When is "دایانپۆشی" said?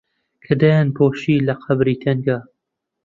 0.61-1.45